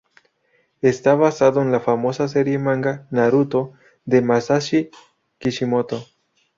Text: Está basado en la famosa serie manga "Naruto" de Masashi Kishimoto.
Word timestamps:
Está 0.81 1.13
basado 1.13 1.61
en 1.61 1.71
la 1.71 1.79
famosa 1.79 2.27
serie 2.27 2.57
manga 2.57 3.07
"Naruto" 3.11 3.73
de 4.05 4.23
Masashi 4.23 4.89
Kishimoto. 5.37 6.03